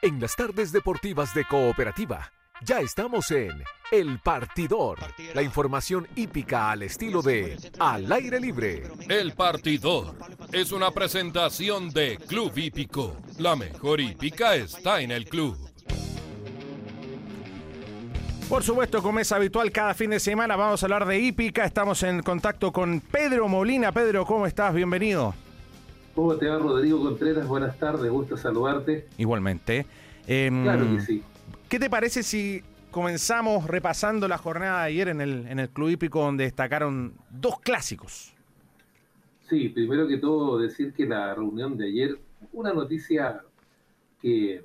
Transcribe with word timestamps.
En 0.00 0.20
las 0.20 0.36
tardes 0.36 0.70
deportivas 0.70 1.34
de 1.34 1.44
Cooperativa, 1.44 2.30
ya 2.62 2.78
estamos 2.78 3.32
en 3.32 3.64
El 3.90 4.20
Partidor. 4.20 4.96
La 5.34 5.42
información 5.42 6.06
hípica 6.14 6.70
al 6.70 6.84
estilo 6.84 7.20
de 7.20 7.58
Al 7.80 8.10
aire 8.12 8.38
libre. 8.38 8.84
El 9.08 9.32
Partidor 9.32 10.14
es 10.52 10.70
una 10.70 10.92
presentación 10.92 11.90
de 11.90 12.16
Club 12.16 12.56
Hípico. 12.56 13.16
La 13.38 13.56
mejor 13.56 14.00
hípica 14.00 14.54
está 14.54 15.00
en 15.00 15.10
el 15.10 15.24
club. 15.24 15.58
Por 18.48 18.62
supuesto, 18.62 19.02
como 19.02 19.18
es 19.18 19.32
habitual 19.32 19.72
cada 19.72 19.94
fin 19.94 20.10
de 20.10 20.20
semana, 20.20 20.54
vamos 20.54 20.80
a 20.80 20.86
hablar 20.86 21.06
de 21.06 21.18
hípica. 21.18 21.64
Estamos 21.64 22.04
en 22.04 22.22
contacto 22.22 22.72
con 22.72 23.00
Pedro 23.00 23.48
Molina. 23.48 23.90
Pedro, 23.90 24.24
¿cómo 24.24 24.46
estás? 24.46 24.72
Bienvenido. 24.72 25.34
¿Cómo 26.18 26.34
te 26.34 26.48
va, 26.48 26.58
Rodrigo 26.58 27.00
Contreras? 27.00 27.46
Buenas 27.46 27.78
tardes, 27.78 28.10
gusto 28.10 28.36
saludarte. 28.36 29.06
Igualmente. 29.18 29.86
Em, 30.26 30.64
claro 30.64 30.84
que 30.96 31.00
sí. 31.00 31.22
¿Qué 31.68 31.78
te 31.78 31.88
parece 31.88 32.24
si 32.24 32.60
comenzamos 32.90 33.68
repasando 33.68 34.26
la 34.26 34.36
jornada 34.36 34.82
de 34.82 34.88
ayer 34.88 35.06
en 35.06 35.20
el, 35.20 35.46
en 35.46 35.60
el 35.60 35.68
Club 35.68 35.90
Hípico 35.90 36.20
donde 36.20 36.42
destacaron 36.42 37.12
dos 37.30 37.60
clásicos? 37.60 38.34
Sí, 39.48 39.68
primero 39.68 40.08
que 40.08 40.18
todo 40.18 40.58
decir 40.58 40.92
que 40.92 41.06
la 41.06 41.36
reunión 41.36 41.76
de 41.76 41.86
ayer, 41.86 42.18
una 42.52 42.72
noticia 42.72 43.40
que 44.20 44.64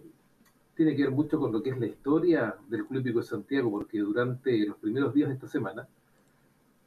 tiene 0.76 0.95
que 0.95 1.04
ver 1.04 1.12
mucho 1.12 1.40
con 1.40 1.51
lo 1.51 1.62
que 1.62 1.70
es 1.70 1.77
la 1.77 1.85
historia 1.85 2.55
del 2.67 2.88
Club 2.88 3.01
Hípico 3.01 3.20
de 3.20 3.26
Santiago, 3.27 3.70
porque 3.70 3.99
durante 3.99 4.57
los 4.65 4.77
primeros 4.77 5.13
días 5.13 5.29
de 5.29 5.35
esta 5.35 5.48
semana 5.48 5.88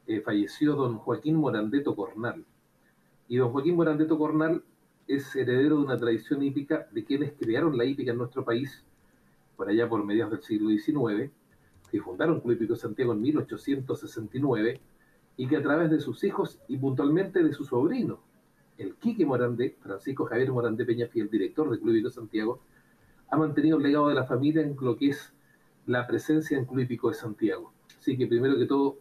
eh, 0.08 0.20
falleció 0.22 0.74
don 0.74 0.98
Joaquín 0.98 1.36
Morandeto 1.36 1.94
Cornal 1.94 2.44
y 3.28 3.36
don 3.36 3.50
Joaquín 3.50 3.76
Morandeto 3.76 4.18
Cornal 4.18 4.62
es 5.08 5.34
heredero 5.36 5.76
de 5.78 5.84
una 5.84 5.96
tradición 5.96 6.42
hípica 6.42 6.88
de 6.92 7.04
quienes 7.04 7.32
crearon 7.32 7.76
la 7.76 7.84
hípica 7.84 8.12
en 8.12 8.18
nuestro 8.18 8.44
país, 8.44 8.84
por 9.56 9.68
allá 9.68 9.88
por 9.88 10.04
mediados 10.04 10.32
del 10.32 10.42
siglo 10.42 10.68
XIX, 10.70 11.30
que 11.90 12.00
fundaron 12.00 12.40
Club 12.40 12.54
Hípico 12.54 12.76
Santiago 12.76 13.12
en 13.12 13.20
1869, 13.20 14.80
y 15.36 15.46
que 15.46 15.56
a 15.56 15.62
través 15.62 15.90
de 15.90 16.00
sus 16.00 16.24
hijos 16.24 16.60
y 16.68 16.76
puntualmente 16.76 17.42
de 17.42 17.52
su 17.52 17.64
sobrino, 17.64 18.20
el 18.78 18.94
Quique 18.96 19.24
Morandé, 19.24 19.76
Francisco 19.80 20.24
Javier 20.26 20.52
Morandé 20.52 20.84
Peñafiel, 20.84 21.30
director 21.30 21.70
del 21.70 21.80
Club 21.80 21.94
Hípico 21.94 22.10
Santiago, 22.10 22.60
ha 23.30 23.36
mantenido 23.36 23.76
el 23.78 23.82
legado 23.82 24.08
de 24.08 24.14
la 24.14 24.24
familia 24.24 24.62
en 24.62 24.76
lo 24.80 24.96
que 24.96 25.10
es 25.10 25.32
la 25.86 26.06
presencia 26.06 26.58
en 26.58 26.64
Club 26.64 26.80
Hípico 26.80 27.08
de 27.08 27.14
Santiago. 27.14 27.72
Así 27.98 28.16
que 28.16 28.26
primero 28.26 28.56
que 28.56 28.66
todo, 28.66 28.98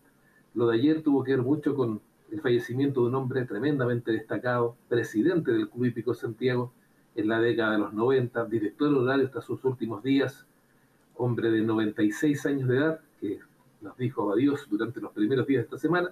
lo 0.53 0.67
de 0.67 0.77
ayer 0.77 1.01
tuvo 1.01 1.23
que 1.23 1.31
ver 1.31 1.41
mucho 1.41 1.75
con 1.75 2.01
el 2.35 2.41
fallecimiento 2.41 3.01
de 3.01 3.07
un 3.07 3.15
hombre 3.15 3.45
tremendamente 3.45 4.11
destacado, 4.11 4.75
presidente 4.89 5.53
del 5.53 5.69
Club 5.69 5.85
Hípico 5.85 6.13
Santiago 6.13 6.73
en 7.15 7.29
la 7.29 7.39
década 7.39 7.71
de 7.71 7.77
los 7.77 7.93
90, 7.93 8.45
director 8.45 8.93
horario 8.93 9.25
hasta 9.25 9.41
sus 9.41 9.63
últimos 9.63 10.03
días, 10.03 10.45
hombre 11.15 11.49
de 11.49 11.61
96 11.61 12.45
años 12.45 12.67
de 12.67 12.75
edad, 12.75 12.99
que 13.21 13.39
nos 13.79 13.97
dijo 13.97 14.33
adiós 14.33 14.67
durante 14.69 14.99
los 14.99 15.13
primeros 15.13 15.47
días 15.47 15.59
de 15.59 15.63
esta 15.63 15.77
semana. 15.77 16.09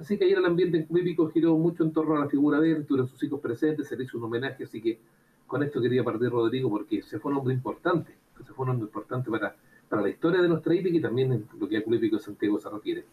Así 0.00 0.18
que 0.18 0.24
ayer 0.24 0.38
el 0.38 0.46
ambiente 0.46 0.78
en 0.78 0.86
Club 0.86 0.98
Hípico 0.98 1.30
giró 1.30 1.56
mucho 1.56 1.84
en 1.84 1.92
torno 1.92 2.16
a 2.16 2.20
la 2.24 2.28
figura 2.28 2.58
de 2.58 2.72
él, 2.72 2.84
tuvieron 2.84 3.06
sus 3.06 3.22
hijos 3.22 3.38
presentes, 3.40 3.86
se 3.86 3.96
le 3.96 4.02
hizo 4.02 4.18
un 4.18 4.24
homenaje, 4.24 4.64
así 4.64 4.82
que 4.82 4.98
con 5.46 5.62
esto 5.62 5.80
quería 5.80 6.02
partir 6.02 6.28
Rodrigo 6.30 6.68
porque 6.70 7.02
se 7.02 7.20
fue 7.20 7.30
un 7.30 7.38
hombre 7.38 7.54
importante, 7.54 8.16
se 8.44 8.52
fue 8.52 8.64
un 8.64 8.70
hombre 8.70 8.86
importante 8.86 9.30
para, 9.30 9.54
para 9.88 10.02
la 10.02 10.08
historia 10.08 10.42
de 10.42 10.48
nuestra 10.48 10.74
hípica 10.74 10.96
y 10.96 11.00
también 11.00 11.32
en 11.32 11.46
lo 11.56 11.68
que 11.68 11.76
a 11.76 11.84
Club 11.84 11.94
Hípico 11.94 12.18
Santiago 12.18 12.58
se 12.58 12.68
refiere 12.68 13.04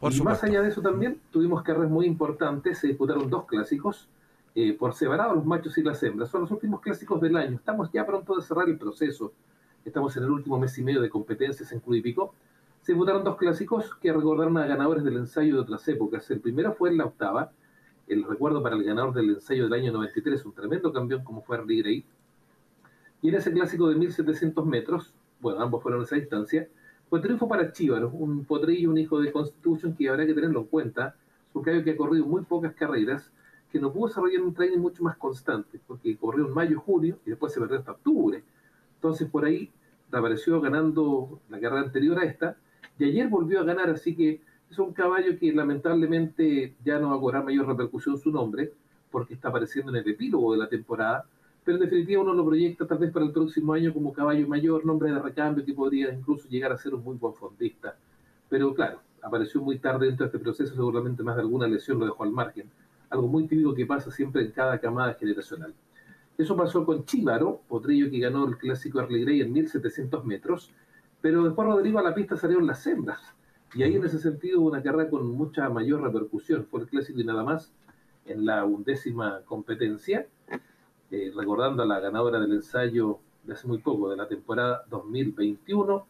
y 0.00 0.20
más 0.22 0.44
allá 0.44 0.62
de 0.62 0.68
eso 0.68 0.80
también 0.80 1.20
tuvimos 1.30 1.62
carreras 1.62 1.90
muy 1.90 2.06
importantes, 2.06 2.78
se 2.78 2.88
disputaron 2.88 3.28
dos 3.28 3.46
clásicos, 3.46 4.08
eh, 4.54 4.72
por 4.72 4.94
separado 4.94 5.34
los 5.34 5.44
machos 5.44 5.76
y 5.78 5.82
las 5.82 6.02
hembras, 6.02 6.30
son 6.30 6.42
los 6.42 6.50
últimos 6.50 6.80
clásicos 6.80 7.20
del 7.20 7.36
año, 7.36 7.56
estamos 7.56 7.90
ya 7.92 8.06
pronto 8.06 8.36
de 8.36 8.42
cerrar 8.42 8.68
el 8.68 8.78
proceso, 8.78 9.32
estamos 9.84 10.16
en 10.16 10.24
el 10.24 10.30
último 10.30 10.58
mes 10.58 10.76
y 10.78 10.82
medio 10.82 11.00
de 11.00 11.10
competencias 11.10 11.72
en 11.72 11.80
Club 11.80 11.96
Hípico, 11.96 12.34
se 12.80 12.92
disputaron 12.92 13.24
dos 13.24 13.36
clásicos 13.36 13.94
que 13.96 14.12
recordaron 14.12 14.56
a 14.58 14.66
ganadores 14.66 15.02
del 15.02 15.16
ensayo 15.16 15.54
de 15.54 15.60
otras 15.60 15.86
épocas, 15.88 16.30
el 16.30 16.40
primero 16.40 16.74
fue 16.74 16.90
en 16.90 16.98
la 16.98 17.06
octava, 17.06 17.50
el 18.06 18.24
recuerdo 18.24 18.62
para 18.62 18.76
el 18.76 18.84
ganador 18.84 19.12
del 19.12 19.30
ensayo 19.30 19.64
del 19.64 19.72
año 19.72 19.92
93, 19.92 20.44
un 20.46 20.52
tremendo 20.52 20.92
campeón 20.92 21.24
como 21.24 21.42
fue 21.42 21.58
Harley 21.58 21.82
Gray, 21.82 22.04
y 23.20 23.28
en 23.30 23.34
ese 23.34 23.52
clásico 23.52 23.88
de 23.88 23.96
1700 23.96 24.64
metros, 24.64 25.12
bueno, 25.40 25.60
ambos 25.60 25.82
fueron 25.82 26.00
en 26.00 26.04
esa 26.04 26.16
distancia, 26.16 26.68
fue 27.08 27.20
triunfo 27.20 27.48
para 27.48 27.72
Chivas, 27.72 28.02
un 28.12 28.44
potrillo, 28.44 28.90
un 28.90 28.98
hijo 28.98 29.20
de 29.20 29.32
Constitution 29.32 29.94
que 29.94 30.08
habrá 30.08 30.26
que 30.26 30.34
tenerlo 30.34 30.60
en 30.60 30.66
cuenta. 30.66 31.14
Un 31.54 31.62
caballo 31.62 31.82
que 31.82 31.92
ha 31.92 31.96
corrido 31.96 32.26
muy 32.26 32.42
pocas 32.42 32.74
carreras, 32.74 33.32
que 33.72 33.80
no 33.80 33.92
pudo 33.92 34.08
desarrollar 34.08 34.42
un 34.42 34.54
training 34.54 34.78
mucho 34.78 35.02
más 35.02 35.16
constante, 35.16 35.80
porque 35.86 36.16
corrió 36.16 36.46
en 36.46 36.54
mayo, 36.54 36.80
junio 36.80 37.18
y 37.24 37.30
después 37.30 37.52
se 37.52 37.60
perdió 37.60 37.78
hasta 37.78 37.92
octubre. 37.92 38.42
Entonces 38.96 39.28
por 39.28 39.44
ahí 39.44 39.70
reapareció 40.10 40.60
ganando 40.60 41.40
la 41.48 41.60
carrera 41.60 41.82
anterior 41.82 42.18
a 42.18 42.24
esta 42.24 42.56
y 42.98 43.04
ayer 43.04 43.28
volvió 43.28 43.60
a 43.60 43.64
ganar, 43.64 43.90
así 43.90 44.14
que 44.14 44.40
es 44.70 44.78
un 44.78 44.92
caballo 44.92 45.38
que 45.38 45.52
lamentablemente 45.52 46.74
ya 46.84 46.98
no 46.98 47.10
va 47.10 47.16
a 47.16 47.20
cobrar 47.20 47.44
mayor 47.44 47.66
repercusión 47.66 48.18
su 48.18 48.30
nombre, 48.30 48.72
porque 49.10 49.34
está 49.34 49.48
apareciendo 49.48 49.90
en 49.90 49.96
el 49.96 50.10
epílogo 50.10 50.52
de 50.52 50.58
la 50.58 50.68
temporada, 50.68 51.24
pero 51.68 51.76
en 51.76 51.84
definitiva 51.84 52.22
uno 52.22 52.32
lo 52.32 52.46
proyecta 52.46 52.86
tal 52.86 52.96
vez 52.96 53.12
para 53.12 53.26
el 53.26 53.30
próximo 53.30 53.74
año 53.74 53.92
como 53.92 54.10
caballo 54.10 54.48
mayor, 54.48 54.86
nombre 54.86 55.12
de 55.12 55.18
recambio 55.18 55.62
que 55.62 55.74
podría 55.74 56.10
incluso 56.10 56.48
llegar 56.48 56.72
a 56.72 56.78
ser 56.78 56.94
un 56.94 57.04
muy 57.04 57.18
buen 57.18 57.34
fondista. 57.34 57.94
Pero 58.48 58.72
claro, 58.72 59.02
apareció 59.20 59.60
muy 59.60 59.78
tarde 59.78 60.06
dentro 60.06 60.24
de 60.24 60.28
este 60.28 60.38
proceso, 60.38 60.74
seguramente 60.74 61.22
más 61.22 61.36
de 61.36 61.42
alguna 61.42 61.68
lesión 61.68 61.98
lo 61.98 62.06
dejó 62.06 62.24
al 62.24 62.30
margen. 62.30 62.70
Algo 63.10 63.28
muy 63.28 63.46
típico 63.46 63.74
que 63.74 63.84
pasa 63.84 64.10
siempre 64.10 64.40
en 64.40 64.52
cada 64.52 64.78
camada 64.78 65.12
generacional. 65.12 65.74
Eso 66.38 66.56
pasó 66.56 66.86
con 66.86 67.04
Chívaro, 67.04 67.60
potrillo 67.68 68.10
que 68.10 68.18
ganó 68.18 68.48
el 68.48 68.56
clásico 68.56 69.00
Early 69.00 69.24
Grey 69.24 69.42
en 69.42 69.52
1700 69.52 70.24
metros, 70.24 70.72
pero 71.20 71.44
después 71.44 71.68
Rodrigo 71.68 71.98
a 71.98 72.02
la 72.02 72.14
pista 72.14 72.38
salieron 72.38 72.66
las 72.66 72.86
hembras. 72.86 73.20
Y 73.74 73.82
ahí 73.82 73.94
en 73.94 74.06
ese 74.06 74.18
sentido 74.18 74.62
una 74.62 74.82
carrera 74.82 75.10
con 75.10 75.26
mucha 75.26 75.68
mayor 75.68 76.00
repercusión. 76.00 76.64
Fue 76.64 76.80
el 76.80 76.86
clásico 76.86 77.20
y 77.20 77.24
nada 77.24 77.44
más 77.44 77.74
en 78.24 78.46
la 78.46 78.64
undécima 78.64 79.42
competencia 79.44 80.26
eh, 81.10 81.32
recordando 81.34 81.82
a 81.82 81.86
la 81.86 82.00
ganadora 82.00 82.38
del 82.38 82.52
ensayo 82.52 83.18
de 83.44 83.54
hace 83.54 83.66
muy 83.66 83.78
poco, 83.78 84.10
de 84.10 84.16
la 84.16 84.28
temporada 84.28 84.84
2021, 84.90 86.06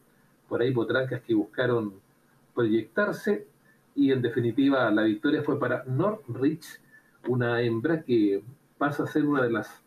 por 0.48 0.60
ahí 0.60 0.72
potrancas 0.72 1.22
que 1.22 1.34
buscaron 1.34 1.94
proyectarse 2.54 3.46
y 3.94 4.12
en 4.12 4.22
definitiva 4.22 4.90
la 4.90 5.02
victoria 5.02 5.42
fue 5.42 5.58
para 5.58 5.84
Norrich, 5.84 6.80
una 7.28 7.60
hembra 7.60 8.02
que 8.02 8.42
pasa 8.76 9.04
a 9.04 9.06
ser 9.06 9.26
una 9.26 9.42
de 9.42 9.50
las 9.50 9.82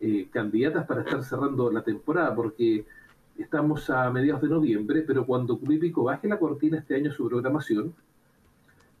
eh, 0.00 0.28
candidatas 0.30 0.86
para 0.86 1.02
estar 1.02 1.22
cerrando 1.24 1.70
la 1.70 1.82
temporada 1.82 2.34
porque 2.34 2.84
estamos 3.38 3.88
a 3.90 4.10
mediados 4.10 4.42
de 4.42 4.48
noviembre, 4.48 5.02
pero 5.02 5.26
cuando 5.26 5.58
Cubipico 5.58 6.04
baje 6.04 6.28
la 6.28 6.38
cortina 6.38 6.78
este 6.78 6.94
año 6.94 7.12
su 7.12 7.28
programación, 7.28 7.94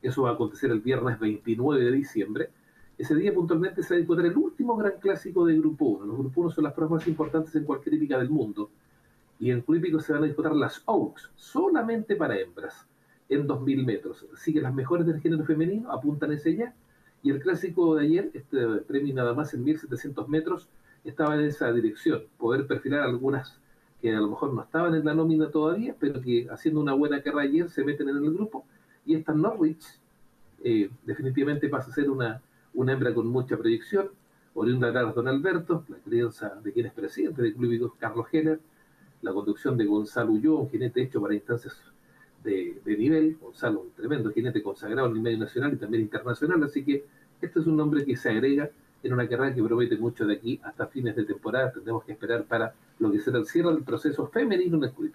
eso 0.02 0.22
va 0.22 0.30
a 0.30 0.32
acontecer 0.34 0.70
el 0.70 0.80
viernes 0.80 1.18
29 1.18 1.84
de 1.84 1.92
diciembre, 1.92 2.50
ese 2.98 3.14
día 3.14 3.34
puntualmente 3.34 3.82
se 3.82 3.94
va 3.94 3.96
a 3.96 3.98
disputar 3.98 4.24
el 4.24 4.36
último 4.36 4.76
gran 4.76 4.94
clásico 5.00 5.44
de 5.44 5.56
Grupo 5.58 5.84
1. 5.84 6.06
Los 6.06 6.18
Grupo 6.18 6.40
1 6.40 6.50
son 6.50 6.64
las 6.64 6.72
pruebas 6.72 7.00
más 7.00 7.08
importantes 7.08 7.54
en 7.54 7.64
cualquier 7.64 7.94
hípica 7.94 8.18
del 8.18 8.30
mundo. 8.30 8.70
Y 9.38 9.50
en 9.50 9.60
Club 9.60 10.00
se 10.00 10.14
van 10.14 10.22
a 10.22 10.26
disputar 10.26 10.56
las 10.56 10.82
Oaks, 10.86 11.30
solamente 11.36 12.16
para 12.16 12.38
hembras, 12.38 12.86
en 13.28 13.46
2.000 13.46 13.84
metros. 13.84 14.26
Así 14.32 14.54
que 14.54 14.62
las 14.62 14.74
mejores 14.74 15.06
del 15.06 15.20
género 15.20 15.44
femenino 15.44 15.92
apuntan 15.92 16.32
ese 16.32 16.56
ya. 16.56 16.74
Y 17.22 17.30
el 17.30 17.40
clásico 17.40 17.96
de 17.96 18.04
ayer, 18.04 18.30
este 18.32 18.66
premio 18.86 19.14
nada 19.14 19.34
más 19.34 19.52
en 19.52 19.64
1.700 19.64 20.26
metros, 20.28 20.68
estaba 21.04 21.34
en 21.34 21.42
esa 21.42 21.70
dirección. 21.72 22.22
Poder 22.38 22.66
perfilar 22.66 23.02
algunas 23.02 23.58
que 24.00 24.14
a 24.14 24.20
lo 24.20 24.28
mejor 24.28 24.54
no 24.54 24.62
estaban 24.62 24.94
en 24.94 25.04
la 25.04 25.12
nómina 25.12 25.50
todavía, 25.50 25.94
pero 25.98 26.20
que 26.22 26.48
haciendo 26.50 26.80
una 26.80 26.94
buena 26.94 27.20
carrera 27.20 27.42
ayer 27.42 27.68
se 27.68 27.84
meten 27.84 28.08
en 28.08 28.16
el 28.16 28.32
grupo. 28.32 28.64
Y 29.04 29.14
esta 29.14 29.34
Norwich 29.34 29.84
eh, 30.64 30.88
definitivamente 31.04 31.68
pasa 31.68 31.90
a 31.90 31.94
ser 31.94 32.10
una 32.10 32.40
una 32.76 32.92
hembra 32.92 33.12
con 33.12 33.26
mucha 33.26 33.56
proyección, 33.56 34.10
oriunda 34.54 34.90
de 34.90 35.12
Don 35.12 35.28
Alberto, 35.28 35.84
la 35.88 35.96
crianza 35.96 36.54
de 36.62 36.72
quien 36.72 36.86
es 36.86 36.92
presidente 36.92 37.42
del 37.42 37.54
Club 37.54 37.94
Carlos 37.98 38.26
Heller, 38.30 38.60
la 39.22 39.32
conducción 39.32 39.76
de 39.76 39.86
Gonzalo 39.86 40.32
Ulloa, 40.32 40.60
un 40.60 40.70
jinete 40.70 41.02
hecho 41.02 41.20
para 41.20 41.34
instancias 41.34 41.74
de, 42.44 42.80
nivel, 42.84 43.38
Gonzalo, 43.40 43.80
un 43.80 43.90
tremendo 43.90 44.30
jinete 44.30 44.62
consagrado 44.62 45.08
en 45.08 45.16
el 45.16 45.22
medio 45.22 45.38
nacional 45.38 45.72
y 45.72 45.76
también 45.76 46.02
internacional, 46.02 46.62
así 46.62 46.84
que 46.84 47.04
este 47.40 47.60
es 47.60 47.66
un 47.66 47.76
nombre 47.76 48.04
que 48.04 48.16
se 48.16 48.28
agrega 48.28 48.70
en 49.02 49.12
una 49.12 49.26
carrera 49.26 49.54
que 49.54 49.62
promete 49.62 49.96
mucho 49.96 50.26
de 50.26 50.34
aquí 50.34 50.60
hasta 50.62 50.86
fines 50.86 51.16
de 51.16 51.24
temporada, 51.24 51.72
tendremos 51.72 52.04
que 52.04 52.12
esperar 52.12 52.44
para 52.44 52.74
lo 52.98 53.10
que 53.10 53.20
será 53.20 53.38
el 53.38 53.46
cierre 53.46 53.72
del 53.72 53.84
proceso 53.84 54.26
femenino 54.26 54.76
en 54.76 54.84
el 54.84 54.92
Club 54.92 55.12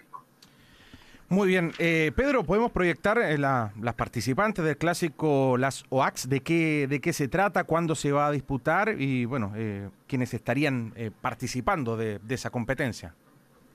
muy 1.32 1.48
bien. 1.48 1.72
Eh, 1.80 2.12
Pedro, 2.14 2.44
¿podemos 2.44 2.72
proyectar 2.72 3.18
eh, 3.18 3.38
las 3.38 3.96
participantes 3.96 4.66
del 4.66 4.76
clásico, 4.76 5.58
las 5.58 5.86
OAX, 5.90 6.28
de 6.28 6.42
qué, 6.42 6.88
de 6.90 7.00
qué 7.00 7.14
se 7.14 7.30
trata, 7.30 7.64
cuándo 7.64 7.96
se 7.96 8.12
va 8.12 8.28
a 8.28 8.32
disputar 8.32 9.02
y, 9.02 9.24
bueno, 9.24 9.54
eh, 9.56 9.90
quiénes 10.08 10.34
estarían 10.34 10.94
participando 11.22 11.96
de, 11.96 12.20
esa 12.28 12.50
competencia? 12.50 13.16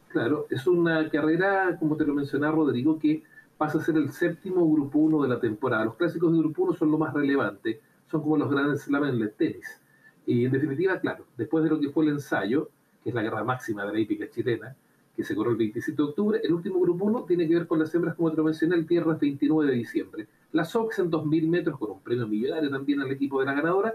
Claro, 0.08 0.46
es 0.50 0.66
una 0.66 1.08
carrera, 1.08 1.76
como 1.78 1.96
te 1.96 2.04
lo 2.04 2.12
mencionaba 2.12 2.54
Rodrigo, 2.54 2.98
que 2.98 3.22
pasa 3.56 3.78
a 3.78 3.82
ser 3.82 3.96
el 3.96 4.12
séptimo 4.12 4.70
Grupo 4.70 4.98
1 4.98 5.22
de 5.22 5.28
la 5.30 5.40
temporada. 5.40 5.86
Los 5.86 5.96
clásicos 5.96 6.32
de 6.32 6.38
Grupo 6.38 6.64
1 6.64 6.74
son 6.74 6.90
lo 6.90 6.98
más 6.98 7.14
relevante, 7.14 7.80
son 8.10 8.20
como 8.20 8.36
los 8.36 8.50
grandes 8.50 8.82
slam 8.82 9.04
en 9.04 9.22
el 9.22 9.32
tenis. 9.32 9.80
Y 10.26 10.44
en 10.44 10.52
definitiva, 10.52 11.00
claro, 11.00 11.24
después 11.38 11.64
de 11.64 11.70
lo 11.70 11.80
que 11.80 11.88
fue 11.88 12.04
el 12.04 12.10
ensayo, 12.10 12.68
que 13.02 13.08
es 13.08 13.14
la 13.14 13.22
guerra 13.22 13.44
máxima 13.44 13.86
de 13.86 13.92
la 13.94 13.98
hípica 13.98 14.28
chilena, 14.28 14.76
que 15.16 15.24
se 15.24 15.34
corrió 15.34 15.52
el 15.52 15.58
27 15.58 15.96
de 15.96 16.08
octubre. 16.08 16.40
El 16.44 16.52
último 16.52 16.78
grupo 16.78 17.06
1 17.06 17.24
tiene 17.24 17.48
que 17.48 17.54
ver 17.54 17.66
con 17.66 17.78
las 17.78 17.94
hembras, 17.94 18.14
como 18.14 18.30
te 18.30 18.36
lo 18.36 18.44
mencioné, 18.44 18.76
el 18.76 18.84
viernes 18.84 19.18
29 19.18 19.70
de 19.70 19.76
diciembre. 19.78 20.28
Las 20.52 20.76
Ox 20.76 20.98
en 20.98 21.10
2.000 21.10 21.48
metros, 21.48 21.78
con 21.78 21.90
un 21.92 22.00
premio 22.00 22.28
millonario 22.28 22.70
también 22.70 23.00
al 23.00 23.10
equipo 23.10 23.40
de 23.40 23.46
la 23.46 23.54
ganadora, 23.54 23.94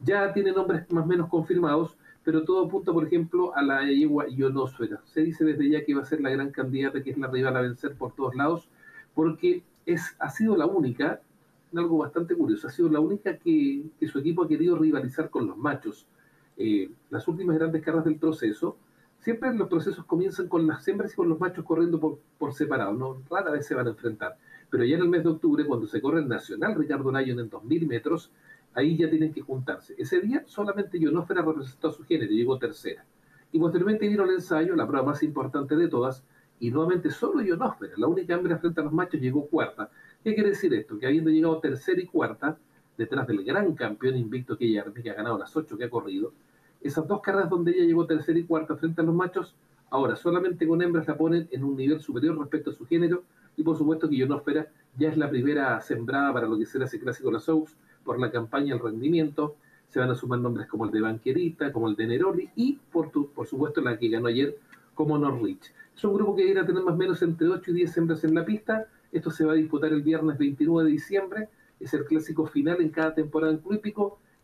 ya 0.00 0.32
tiene 0.32 0.52
nombres 0.52 0.90
más 0.90 1.04
o 1.04 1.06
menos 1.06 1.28
confirmados, 1.28 1.96
pero 2.24 2.42
todo 2.42 2.66
apunta, 2.66 2.92
por 2.92 3.06
ejemplo, 3.06 3.54
a 3.54 3.62
la 3.62 3.84
yegua 3.84 4.28
ionosfera. 4.28 5.00
Se 5.04 5.22
dice 5.22 5.44
desde 5.44 5.70
ya 5.70 5.84
que 5.84 5.94
va 5.94 6.02
a 6.02 6.04
ser 6.04 6.20
la 6.20 6.30
gran 6.30 6.50
candidata, 6.50 7.00
que 7.02 7.10
es 7.10 7.18
la 7.18 7.28
rival 7.28 7.56
a 7.56 7.60
vencer 7.60 7.94
por 7.94 8.12
todos 8.12 8.34
lados, 8.34 8.68
porque 9.14 9.62
es, 9.86 10.16
ha 10.18 10.30
sido 10.30 10.56
la 10.56 10.66
única, 10.66 11.20
algo 11.74 11.98
bastante 11.98 12.34
curioso, 12.34 12.66
ha 12.66 12.70
sido 12.70 12.88
la 12.88 12.98
única 13.00 13.36
que, 13.36 13.84
su 14.10 14.18
equipo 14.18 14.42
ha 14.42 14.48
querido 14.48 14.76
rivalizar 14.76 15.30
con 15.30 15.46
los 15.46 15.56
machos. 15.56 16.06
Eh, 16.56 16.90
las 17.10 17.28
últimas 17.28 17.56
grandes 17.56 17.82
carreras 17.82 18.06
del 18.06 18.16
proceso, 18.16 18.76
siempre 19.26 19.52
los 19.52 19.68
procesos 19.68 20.04
comienzan 20.04 20.46
con 20.46 20.68
las 20.68 20.86
hembras 20.86 21.12
y 21.12 21.16
con 21.16 21.28
los 21.28 21.40
machos 21.40 21.64
corriendo 21.64 21.98
por, 21.98 22.20
por 22.38 22.54
separado, 22.54 22.92
no 22.92 23.20
rara 23.28 23.50
vez 23.50 23.66
se 23.66 23.74
van 23.74 23.88
a 23.88 23.90
enfrentar. 23.90 24.36
Pero 24.70 24.84
ya 24.84 24.94
en 24.94 25.02
el 25.02 25.08
mes 25.08 25.24
de 25.24 25.30
octubre, 25.30 25.66
cuando 25.66 25.88
se 25.88 26.00
corre 26.00 26.20
el 26.20 26.28
Nacional 26.28 26.76
Ricardo 26.76 27.10
Lyon 27.10 27.40
en 27.40 27.50
2.000 27.50 27.88
metros, 27.88 28.30
ahí 28.72 28.96
ya 28.96 29.10
tienen 29.10 29.32
que 29.32 29.40
juntarse. 29.40 29.96
Ese 29.98 30.20
día 30.20 30.44
solamente 30.46 30.96
Ionósfera 30.98 31.42
representó 31.42 31.88
a 31.88 31.92
su 31.92 32.04
género, 32.04 32.30
llegó 32.30 32.56
tercera. 32.56 33.04
Y 33.50 33.58
posteriormente 33.58 34.06
vino 34.06 34.22
el 34.22 34.30
ensayo, 34.30 34.76
la 34.76 34.86
prueba 34.86 35.04
más 35.04 35.20
importante 35.24 35.74
de 35.74 35.88
todas, 35.88 36.22
y 36.60 36.70
nuevamente 36.70 37.10
solo 37.10 37.42
Ionósfera, 37.42 37.94
la 37.96 38.06
única 38.06 38.34
hembra 38.34 38.58
frente 38.58 38.80
a 38.80 38.84
los 38.84 38.92
machos, 38.92 39.20
llegó 39.20 39.44
cuarta. 39.48 39.90
¿Qué 40.22 40.34
quiere 40.34 40.50
decir 40.50 40.72
esto? 40.72 41.00
Que 41.00 41.06
habiendo 41.08 41.30
llegado 41.30 41.58
tercera 41.58 42.00
y 42.00 42.06
cuarta, 42.06 42.56
detrás 42.96 43.26
del 43.26 43.42
gran 43.42 43.74
campeón 43.74 44.18
invicto 44.18 44.56
que 44.56 44.66
ella 44.66 44.84
que 45.02 45.10
ha 45.10 45.14
ganado 45.14 45.36
las 45.36 45.56
ocho 45.56 45.76
que 45.76 45.82
ha 45.82 45.90
corrido, 45.90 46.32
esas 46.80 47.06
dos 47.06 47.20
carreras 47.20 47.50
donde 47.50 47.72
ella 47.72 47.84
llegó 47.84 48.06
tercera 48.06 48.38
y 48.38 48.44
cuarta 48.44 48.76
frente 48.76 49.00
a 49.00 49.04
los 49.04 49.14
machos, 49.14 49.54
ahora 49.90 50.16
solamente 50.16 50.66
con 50.66 50.82
hembras 50.82 51.08
la 51.08 51.16
ponen 51.16 51.48
en 51.50 51.64
un 51.64 51.76
nivel 51.76 52.00
superior 52.00 52.38
respecto 52.38 52.70
a 52.70 52.74
su 52.74 52.86
género, 52.86 53.24
y 53.56 53.62
por 53.62 53.76
supuesto 53.76 54.08
que 54.08 54.16
Ionósfera 54.16 54.68
ya 54.96 55.08
es 55.08 55.16
la 55.16 55.30
primera 55.30 55.80
sembrada 55.80 56.32
para 56.32 56.46
lo 56.46 56.58
que 56.58 56.66
será 56.66 56.84
ese 56.84 57.00
clásico 57.00 57.28
de 57.28 57.34
los 57.34 57.48
Oaks, 57.48 57.76
por 58.04 58.20
la 58.20 58.30
campaña 58.30 58.74
El 58.74 58.80
Rendimiento, 58.80 59.56
se 59.88 60.00
van 60.00 60.10
a 60.10 60.14
sumar 60.14 60.38
nombres 60.40 60.66
como 60.66 60.84
el 60.84 60.90
de 60.90 61.00
Banquerita, 61.00 61.72
como 61.72 61.88
el 61.88 61.96
de 61.96 62.06
Neroli 62.06 62.50
y, 62.56 62.78
por, 62.92 63.10
por 63.10 63.46
supuesto, 63.46 63.80
la 63.80 63.98
que 63.98 64.08
ganó 64.08 64.28
ayer 64.28 64.58
como 64.94 65.18
Norwich. 65.18 65.72
Es 65.96 66.04
un 66.04 66.14
grupo 66.14 66.36
que 66.36 66.46
irá 66.46 66.62
a 66.62 66.66
tener 66.66 66.82
más 66.82 66.94
o 66.94 66.96
menos 66.96 67.22
entre 67.22 67.48
8 67.48 67.70
y 67.70 67.74
10 67.74 67.96
hembras 67.96 68.24
en 68.24 68.34
la 68.34 68.44
pista. 68.44 68.86
Esto 69.12 69.30
se 69.30 69.44
va 69.44 69.52
a 69.52 69.56
disputar 69.56 69.92
el 69.92 70.02
viernes 70.02 70.36
29 70.38 70.84
de 70.84 70.92
diciembre. 70.92 71.48
Es 71.80 71.94
el 71.94 72.04
clásico 72.04 72.46
final 72.46 72.80
en 72.80 72.90
cada 72.90 73.14
temporada 73.14 73.52
en 73.52 73.58
Club 73.58 73.80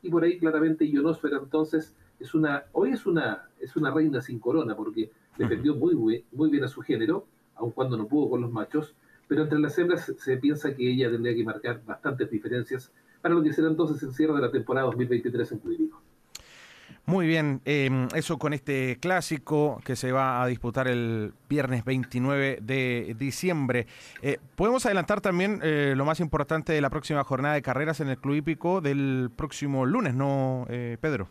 Y 0.03 0.11
por 0.11 0.25
ahí 0.25 0.39
claramente 0.39 0.87
Ionosfera 0.87 1.39
entonces 1.39 1.95
es 2.23 2.35
una, 2.35 2.65
hoy 2.73 2.91
es 2.91 3.05
una, 3.05 3.49
es 3.61 3.77
una 3.77 3.91
reina 3.91 4.21
sin 4.21 4.39
corona 4.39 4.77
porque 4.77 5.11
defendió 5.37 5.75
muy, 5.75 5.95
muy, 5.95 6.25
muy 6.33 6.51
bien 6.51 6.65
a 6.65 6.69
su 6.69 6.81
género, 6.81 7.27
aun 7.57 7.73
cuando 7.73 7.97
no 7.97 8.07
pudo 8.07 8.31
con 8.31 8.41
los 8.41 8.53
machos. 8.53 8.95
Pero 9.27 9.43
entre 9.43 9.59
las 9.59 9.77
hembras 9.79 10.13
se 10.17 10.37
piensa 10.37 10.75
que 10.75 10.89
ella 10.89 11.11
tendría 11.11 11.35
que 11.35 11.45
marcar 11.45 11.83
bastantes 11.85 12.31
diferencias 12.31 12.93
para 13.21 13.35
lo 13.35 13.43
que 13.43 13.53
será 13.53 13.69
entonces 13.69 14.03
el 14.03 14.13
cierre 14.13 14.35
de 14.35 14.41
la 14.41 14.51
temporada 14.51 14.87
2023 14.87 15.53
en 15.53 15.59
Curitiba. 15.59 15.99
Muy 17.05 17.27
bien, 17.27 17.61
em, 17.65 18.07
eso 18.15 18.39
con 18.39 18.53
este 18.53 18.99
clásico 19.01 19.81
que 19.85 19.97
se 19.97 20.13
va 20.13 20.43
a 20.43 20.47
disputar 20.47 20.87
el 20.87 21.33
viernes 21.49 21.85
29 21.85 22.59
de 22.63 23.17
diciembre. 23.19 23.89
Eh, 24.23 24.39
podemos 24.55 24.87
adelantar 24.87 25.21
también 25.21 25.59
eh, 25.63 25.95
lo 25.97 26.05
más 26.05 26.21
importante 26.21 26.73
de 26.73 26.81
la 26.81 26.91
próxima 26.91 27.25
jornada 27.25 27.55
de 27.55 27.63
carreras 27.63 27.99
en 28.01 28.09
el 28.09 28.19
Club 28.19 28.37
Hípico 28.37 28.81
del 28.81 29.31
próximo 29.35 29.85
lunes, 29.85 30.15
¿no, 30.15 30.67
eh, 30.69 30.97
Pedro? 31.01 31.29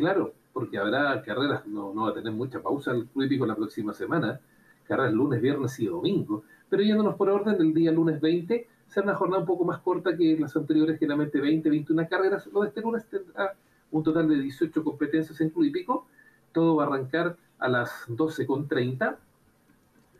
Claro, 0.00 0.32
porque 0.54 0.78
habrá 0.78 1.20
carreras, 1.20 1.66
no, 1.66 1.94
va 1.94 2.08
a 2.08 2.14
tener 2.14 2.32
mucha 2.32 2.62
pausa 2.62 2.92
el 2.92 3.04
Club 3.04 3.24
Hípico 3.26 3.44
la 3.44 3.54
próxima 3.54 3.92
semana, 3.92 4.40
carreras 4.88 5.12
lunes, 5.12 5.42
viernes 5.42 5.78
y 5.78 5.84
domingo, 5.84 6.42
pero 6.70 6.82
yéndonos 6.82 7.16
por 7.16 7.28
orden, 7.28 7.56
el 7.60 7.74
día 7.74 7.92
lunes 7.92 8.18
20 8.18 8.66
será 8.88 9.04
una 9.04 9.14
jornada 9.14 9.40
un 9.42 9.46
poco 9.46 9.66
más 9.66 9.80
corta 9.80 10.16
que 10.16 10.38
las 10.38 10.56
anteriores, 10.56 10.98
generalmente 10.98 11.38
20, 11.38 11.68
21 11.68 12.08
carreras. 12.08 12.46
Lo 12.46 12.62
de 12.62 12.68
este 12.68 12.80
lunes 12.80 13.04
tendrá 13.10 13.54
un 13.90 14.02
total 14.02 14.26
de 14.26 14.36
18 14.36 14.82
competencias 14.82 15.38
en 15.42 15.50
Club. 15.50 16.04
Todo 16.52 16.76
va 16.76 16.84
a 16.84 16.86
arrancar 16.86 17.36
a 17.58 17.68
las 17.68 18.08
12.30. 18.08 19.16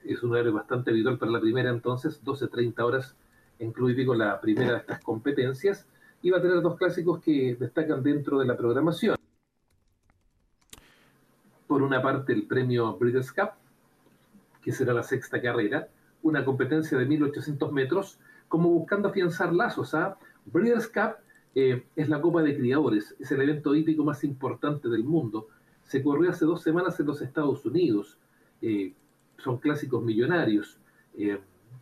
Es 0.05 0.23
un 0.23 0.33
horario 0.33 0.53
bastante 0.53 0.91
habitual 0.91 1.17
para 1.17 1.33
la 1.33 1.41
primera, 1.41 1.71
entonces, 1.71 2.23
12.30 2.23 2.83
horas 2.83 3.17
en 3.59 3.73
Club 3.73 3.89
y 3.89 3.95
Pico, 3.95 4.15
la 4.15 4.39
primera 4.43 4.73
de 4.73 4.79
estas 4.81 5.03
competencias. 5.03 5.87
Y 6.21 6.29
va 6.29 6.37
a 6.37 6.43
tener 6.43 6.61
dos 6.61 6.77
clásicos 6.77 7.21
que 7.21 7.57
destacan 7.59 8.03
dentro 8.03 8.39
de 8.41 8.45
la 8.45 8.59
programación. 8.59 9.17
Por 11.71 11.85
una 11.85 12.03
parte, 12.03 12.33
el 12.33 12.49
premio 12.49 12.97
Breeders' 12.99 13.31
Cup, 13.31 13.51
que 14.61 14.73
será 14.73 14.93
la 14.93 15.05
sexta 15.05 15.41
carrera, 15.41 15.87
una 16.21 16.45
competencia 16.45 16.99
de 16.99 17.07
1800 17.07 17.71
metros 17.71 18.19
como 18.49 18.71
buscando 18.71 19.07
afianzar 19.07 19.53
lazos. 19.53 19.95
a 19.95 20.05
¿ah? 20.05 20.19
Breeders' 20.47 20.89
Cup 20.89 21.19
eh, 21.55 21.85
es 21.95 22.09
la 22.09 22.21
Copa 22.21 22.43
de 22.43 22.57
Criadores, 22.57 23.15
es 23.21 23.31
el 23.31 23.43
evento 23.43 23.73
hípico 23.77 24.03
más 24.03 24.25
importante 24.25 24.89
del 24.89 25.05
mundo. 25.05 25.47
Se 25.85 26.03
corrió 26.03 26.31
hace 26.31 26.45
dos 26.45 26.61
semanas 26.61 26.99
en 26.99 27.07
los 27.07 27.23
Estados 27.23 27.65
Unidos. 27.65 28.19
Eh, 28.63 28.93
son 29.39 29.59
clásicos 29.59 30.03
millonarios, 30.03 30.77
eh, 31.17 31.39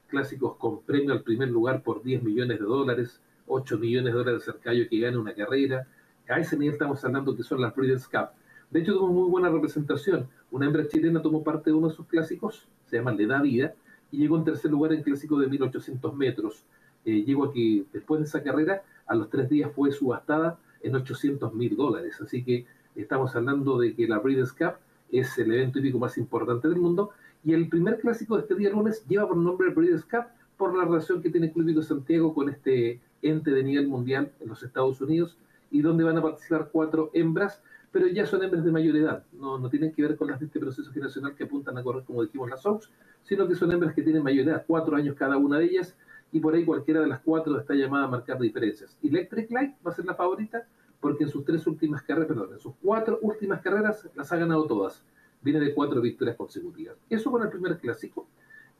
clásicos 0.08 0.56
con 0.58 0.82
premio 0.82 1.14
al 1.14 1.22
primer 1.22 1.48
lugar 1.48 1.82
por 1.82 2.02
10 2.02 2.22
millones 2.22 2.58
de 2.58 2.66
dólares, 2.66 3.22
8 3.46 3.78
millones 3.78 4.12
de 4.12 4.18
dólares 4.18 4.44
cercayo 4.44 4.86
que 4.86 5.00
gane 5.00 5.16
una 5.16 5.32
carrera. 5.32 5.88
A 6.28 6.38
ese 6.38 6.58
nivel 6.58 6.74
estamos 6.74 7.02
hablando 7.06 7.34
que 7.34 7.42
son 7.42 7.62
las 7.62 7.74
Breeders' 7.74 8.06
Cup. 8.06 8.36
De 8.70 8.80
hecho, 8.80 8.94
tuvo 8.94 9.08
muy 9.08 9.30
buena 9.30 9.48
representación. 9.48 10.28
Una 10.50 10.66
hembra 10.66 10.86
chilena 10.86 11.22
tomó 11.22 11.42
parte 11.42 11.70
de 11.70 11.76
uno 11.76 11.88
de 11.88 11.94
sus 11.94 12.06
clásicos, 12.06 12.68
se 12.86 12.96
llama 12.96 13.12
Le 13.12 13.26
da 13.26 13.40
vida, 13.40 13.74
y 14.10 14.18
llegó 14.18 14.36
en 14.36 14.44
tercer 14.44 14.70
lugar 14.70 14.92
en 14.92 15.02
clásico 15.02 15.38
de 15.38 15.48
1800 15.48 16.14
metros. 16.14 16.64
Eh, 17.04 17.24
llegó 17.24 17.44
aquí, 17.44 17.86
después 17.92 18.20
de 18.20 18.26
esa 18.26 18.42
carrera, 18.42 18.82
a 19.06 19.14
los 19.14 19.30
tres 19.30 19.48
días 19.48 19.70
fue 19.74 19.92
subastada 19.92 20.58
en 20.82 20.94
800 20.94 21.54
mil 21.54 21.76
dólares. 21.76 22.20
Así 22.20 22.44
que 22.44 22.66
estamos 22.94 23.34
hablando 23.36 23.78
de 23.78 23.94
que 23.94 24.06
la 24.06 24.18
Breeders' 24.18 24.52
Cup 24.52 24.74
es 25.10 25.36
el 25.38 25.52
evento 25.52 25.78
hípico 25.78 25.98
más 25.98 26.18
importante 26.18 26.68
del 26.68 26.80
mundo. 26.80 27.10
Y 27.44 27.54
el 27.54 27.68
primer 27.68 27.98
clásico 28.00 28.36
de 28.36 28.42
este 28.42 28.54
día 28.54 28.70
lunes 28.70 29.04
lleva 29.06 29.28
por 29.28 29.36
nombre 29.36 29.70
Breeders' 29.70 30.04
Cup 30.04 30.26
por 30.58 30.76
la 30.76 30.84
relación 30.84 31.22
que 31.22 31.30
tiene 31.30 31.46
el 31.46 31.52
Club 31.52 31.82
Santiago 31.82 32.34
con 32.34 32.48
este 32.48 33.00
ente 33.22 33.50
de 33.50 33.62
nivel 33.62 33.88
mundial 33.88 34.32
en 34.40 34.48
los 34.48 34.62
Estados 34.62 35.00
Unidos 35.00 35.38
y 35.70 35.80
donde 35.82 36.04
van 36.04 36.18
a 36.18 36.22
participar 36.22 36.68
cuatro 36.72 37.10
hembras, 37.14 37.62
pero 37.92 38.06
ya 38.06 38.26
son 38.26 38.42
hembras 38.42 38.64
de 38.64 38.70
mayor 38.70 38.96
edad. 38.96 39.24
No, 39.32 39.58
no 39.58 39.68
tienen 39.70 39.92
que 39.92 40.02
ver 40.02 40.16
con 40.16 40.28
las 40.28 40.40
de 40.40 40.46
este 40.46 40.60
proceso 40.60 40.90
generacional 40.92 41.34
que 41.34 41.44
apuntan 41.44 41.76
a 41.78 41.82
correr, 41.82 42.04
como 42.04 42.22
dijimos, 42.22 42.50
las 42.50 42.64
Oaks, 42.66 42.90
sino 43.22 43.46
que 43.48 43.54
son 43.54 43.72
hembras 43.72 43.94
que 43.94 44.02
tienen 44.02 44.22
mayor 44.22 44.48
edad, 44.48 44.64
cuatro 44.66 44.96
años 44.96 45.16
cada 45.16 45.36
una 45.36 45.58
de 45.58 45.66
ellas, 45.66 45.96
y 46.32 46.40
por 46.40 46.54
ahí 46.54 46.64
cualquiera 46.64 47.00
de 47.00 47.06
las 47.06 47.20
cuatro 47.20 47.58
está 47.58 47.74
llamada 47.74 48.04
a 48.04 48.08
marcar 48.08 48.38
diferencias. 48.38 48.96
Electric 49.02 49.50
Light 49.50 49.74
va 49.86 49.90
a 49.90 49.94
ser 49.94 50.04
la 50.04 50.14
favorita 50.14 50.66
porque 51.00 51.24
en 51.24 51.30
sus 51.30 51.44
tres 51.44 51.66
últimas 51.66 52.02
carreras, 52.02 52.28
perdón, 52.28 52.52
en 52.52 52.58
sus 52.58 52.74
cuatro 52.82 53.18
últimas 53.22 53.60
carreras 53.62 54.08
las 54.14 54.32
ha 54.32 54.36
ganado 54.36 54.66
todas. 54.66 55.02
Viene 55.40 55.60
de 55.60 55.72
cuatro 55.72 56.00
victorias 56.00 56.36
consecutivas. 56.36 56.96
Eso 57.08 57.30
con 57.30 57.42
el 57.42 57.48
primer 57.48 57.78
clásico. 57.78 58.26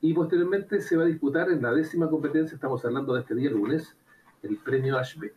Y 0.01 0.13
posteriormente 0.13 0.81
se 0.81 0.95
va 0.97 1.03
a 1.03 1.07
disputar 1.07 1.49
en 1.49 1.61
la 1.61 1.73
décima 1.73 2.09
competencia, 2.09 2.55
estamos 2.55 2.83
hablando 2.85 3.13
de 3.13 3.21
este 3.21 3.35
día 3.35 3.49
lunes, 3.49 3.95
el 4.43 4.57
premio 4.57 4.97
Ashby, 4.97 5.31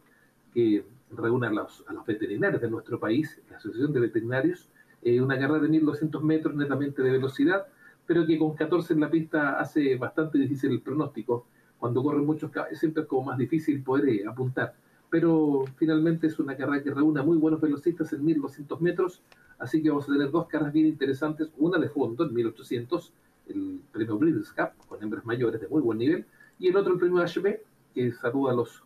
que 0.53 0.85
reúne 1.17 1.47
a 1.47 1.51
los, 1.51 1.85
veterinarios 2.07 2.61
de 2.61 2.71
nuestro 2.71 2.99
país, 2.99 3.41
la 3.51 3.57
Asociación 3.57 3.93
de 3.93 4.01
Veterinarios, 4.01 4.69
eh, 5.03 5.21
una 5.21 5.39
carrera 5.39 5.61
de 5.61 5.69
1200 5.69 6.23
metros 6.23 6.55
netamente 6.55 7.03
de 7.03 7.11
velocidad, 7.11 7.67
pero 8.07 8.27
que 8.27 8.39
con 8.39 8.55
14 8.55 8.95
en 8.95 9.01
la 9.01 9.11
pista 9.11 9.59
hace 9.59 9.97
bastante 9.97 10.39
difícil 10.39 10.73
el 10.73 10.81
pronóstico. 10.81 11.47
Cuando 11.79 12.03
corren 12.03 12.25
muchos 12.25 12.51
caballos 12.51 12.79
siempre 12.79 13.03
es 13.03 13.09
como 13.09 13.25
más 13.25 13.39
difícil 13.39 13.83
poder 13.83 14.09
eh, 14.09 14.25
apuntar. 14.27 14.75
Pero 15.11 15.65
finalmente 15.77 16.27
es 16.27 16.39
una 16.39 16.57
carrera 16.57 16.83
que 16.83 16.91
reúne 16.91 17.23
muy 17.23 17.37
buenos 17.37 17.61
velocistas 17.61 18.13
en 18.13 18.25
1200 18.25 18.81
metros, 18.81 19.23
así 19.59 19.83
que 19.83 19.91
vamos 19.91 20.09
a 20.09 20.13
tener 20.13 20.31
dos 20.31 20.47
carreras 20.47 20.73
bien 20.73 20.87
interesantes, 20.87 21.51
una 21.59 21.79
de 21.79 21.89
fondo 21.89 22.25
en 22.25 22.33
1800, 22.33 23.13
el 23.49 23.81
premio 23.93 24.19
Breeders' 24.19 24.53
Cup, 24.53 24.71
con 24.89 25.03
hembras 25.03 25.25
mayores 25.27 25.61
de 25.61 25.69
muy 25.69 25.83
buen 25.83 25.99
nivel, 25.99 26.25
y 26.59 26.69
el 26.69 26.77
otro 26.77 26.95
el 26.95 26.99
premio 26.99 27.23
HB, 27.23 27.61
que 27.95 28.13
saluda 28.13 28.53
a 28.53 28.55
los, 28.55 28.83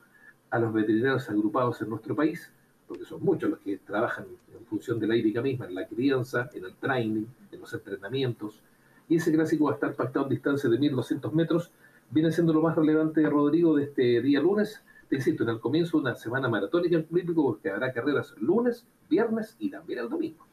a 0.50 0.58
los 0.58 0.72
veterinarios 0.72 1.28
agrupados 1.28 1.80
en 1.82 1.90
nuestro 1.90 2.14
país, 2.14 2.52
porque 2.86 3.04
son 3.04 3.22
muchos 3.22 3.50
los 3.50 3.58
que 3.60 3.78
trabajan 3.78 4.26
en 4.56 4.64
función 4.66 4.98
de 4.98 5.06
la 5.06 5.16
hípica 5.16 5.42
misma, 5.42 5.66
en 5.66 5.74
la 5.74 5.86
crianza, 5.86 6.48
en 6.54 6.64
el 6.64 6.74
training, 6.76 7.26
en 7.52 7.60
los 7.60 7.72
entrenamientos, 7.72 8.62
y 9.08 9.16
ese 9.16 9.32
clásico 9.32 9.66
va 9.66 9.72
a 9.72 9.74
estar 9.74 9.94
pactado 9.94 10.26
en 10.26 10.30
distancia 10.30 10.68
de 10.68 10.78
1200 10.78 11.32
metros. 11.32 11.70
Viene 12.10 12.32
siendo 12.32 12.52
lo 12.52 12.60
más 12.60 12.76
relevante 12.76 13.20
de 13.20 13.30
Rodrigo 13.30 13.76
de 13.76 13.84
este 13.84 14.20
día 14.20 14.40
lunes. 14.40 14.82
Te 15.08 15.16
insisto, 15.16 15.44
en 15.44 15.50
el 15.50 15.60
comienzo 15.60 15.98
de 15.98 16.02
una 16.02 16.16
semana 16.16 16.48
maratónica 16.48 16.96
en 16.96 17.06
Olímpico, 17.10 17.44
porque 17.44 17.70
habrá 17.70 17.92
carreras 17.92 18.34
lunes, 18.38 18.84
viernes 19.08 19.56
y 19.58 19.70
también 19.70 20.00
el 20.00 20.08
domingo. 20.08 20.44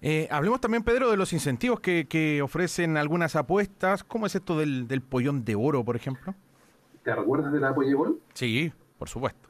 Eh, 0.00 0.28
hablemos 0.30 0.60
también, 0.60 0.84
Pedro, 0.84 1.10
de 1.10 1.16
los 1.16 1.32
incentivos 1.32 1.80
que, 1.80 2.40
ofrecen 2.42 2.96
algunas 2.96 3.36
apuestas. 3.36 4.04
¿Cómo 4.04 4.26
es 4.26 4.34
esto 4.34 4.58
del, 4.58 5.02
pollón 5.08 5.44
de 5.44 5.54
oro, 5.54 5.82
por 5.84 5.96
ejemplo? 5.96 6.34
¿Te 7.02 7.14
recuerdas 7.14 7.52
de 7.52 7.60
la 7.60 7.74
Pollebol? 7.74 8.20
Sí, 8.34 8.70
por 8.98 9.08
supuesto. 9.08 9.48